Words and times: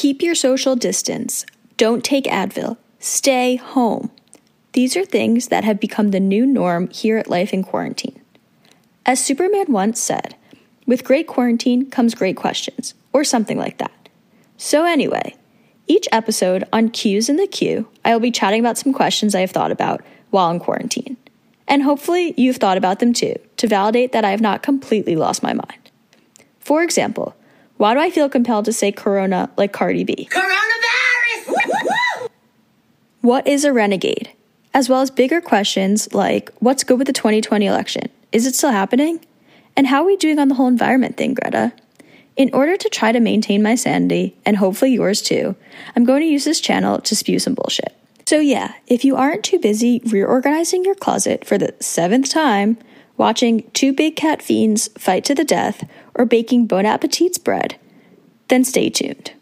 Keep 0.00 0.22
your 0.22 0.36
social 0.36 0.76
distance. 0.76 1.44
Don't 1.76 2.04
take 2.04 2.26
Advil. 2.26 2.76
Stay 3.00 3.56
home. 3.56 4.12
These 4.72 4.96
are 4.96 5.04
things 5.04 5.48
that 5.48 5.64
have 5.64 5.80
become 5.80 6.12
the 6.12 6.20
new 6.20 6.46
norm 6.46 6.88
here 6.90 7.18
at 7.18 7.26
Life 7.26 7.52
in 7.52 7.64
Quarantine. 7.64 8.22
As 9.04 9.18
Superman 9.18 9.72
once 9.72 10.00
said, 10.00 10.36
with 10.86 11.02
great 11.02 11.26
quarantine 11.26 11.90
comes 11.90 12.14
great 12.14 12.36
questions, 12.36 12.94
or 13.12 13.24
something 13.24 13.58
like 13.58 13.78
that. 13.78 14.08
So, 14.56 14.84
anyway, 14.84 15.34
each 15.88 16.06
episode 16.12 16.62
on 16.72 16.90
Q's 16.90 17.28
in 17.28 17.34
the 17.34 17.48
Queue, 17.48 17.88
I 18.04 18.12
will 18.12 18.20
be 18.20 18.30
chatting 18.30 18.60
about 18.60 18.78
some 18.78 18.92
questions 18.92 19.34
I 19.34 19.40
have 19.40 19.50
thought 19.50 19.72
about 19.72 20.04
while 20.30 20.52
in 20.52 20.60
quarantine. 20.60 21.16
And 21.66 21.82
hopefully, 21.82 22.34
you've 22.36 22.58
thought 22.58 22.78
about 22.78 23.00
them 23.00 23.12
too, 23.12 23.34
to 23.56 23.66
validate 23.66 24.12
that 24.12 24.24
I 24.24 24.30
have 24.30 24.40
not 24.40 24.62
completely 24.62 25.16
lost 25.16 25.42
my 25.42 25.54
mind. 25.54 25.90
For 26.60 26.84
example, 26.84 27.34
why 27.78 27.94
do 27.94 28.00
I 28.00 28.10
feel 28.10 28.28
compelled 28.28 28.66
to 28.66 28.72
say 28.72 28.92
corona 28.92 29.50
like 29.56 29.72
Cardi 29.72 30.04
B? 30.04 30.28
Coronavirus! 30.30 32.28
What 33.20 33.46
is 33.46 33.64
a 33.64 33.72
renegade? 33.72 34.30
As 34.74 34.88
well 34.88 35.00
as 35.00 35.10
bigger 35.10 35.40
questions 35.40 36.12
like 36.12 36.50
what's 36.58 36.84
good 36.84 36.98
with 36.98 37.06
the 37.06 37.12
2020 37.12 37.66
election? 37.66 38.10
Is 38.32 38.46
it 38.46 38.54
still 38.54 38.70
happening? 38.70 39.24
And 39.76 39.86
how 39.86 40.02
are 40.02 40.06
we 40.06 40.16
doing 40.16 40.38
on 40.38 40.48
the 40.48 40.56
whole 40.56 40.66
environment 40.66 41.16
thing, 41.16 41.34
Greta? 41.34 41.72
In 42.36 42.50
order 42.52 42.76
to 42.76 42.88
try 42.88 43.12
to 43.12 43.20
maintain 43.20 43.62
my 43.62 43.74
sanity, 43.74 44.36
and 44.44 44.56
hopefully 44.56 44.92
yours 44.92 45.22
too, 45.22 45.56
I'm 45.96 46.04
going 46.04 46.20
to 46.20 46.28
use 46.28 46.44
this 46.44 46.60
channel 46.60 47.00
to 47.00 47.16
spew 47.16 47.38
some 47.38 47.54
bullshit. 47.54 47.96
So, 48.26 48.40
yeah, 48.40 48.74
if 48.86 49.04
you 49.04 49.16
aren't 49.16 49.44
too 49.44 49.58
busy 49.58 50.00
reorganizing 50.04 50.84
your 50.84 50.94
closet 50.94 51.46
for 51.46 51.58
the 51.58 51.74
seventh 51.80 52.28
time, 52.28 52.76
watching 53.18 53.68
two 53.72 53.92
big 53.92 54.16
cat 54.16 54.40
fiends 54.40 54.88
fight 54.96 55.24
to 55.24 55.34
the 55.34 55.44
death, 55.44 55.86
or 56.14 56.24
baking 56.24 56.66
Bon 56.66 56.86
Appetit's 56.86 57.38
bread, 57.38 57.76
then 58.48 58.64
stay 58.64 58.88
tuned. 58.88 59.32